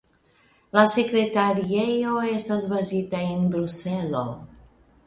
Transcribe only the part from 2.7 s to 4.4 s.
bazita en Bruselo.